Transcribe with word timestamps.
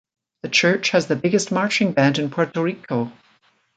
The 0.41 0.49
church 0.49 0.89
has 0.89 1.05
the 1.05 1.15
biggest 1.15 1.51
marching 1.51 1.91
band 1.91 2.17
in 2.17 2.31
Puerto 2.31 2.63
Rico. 2.63 3.11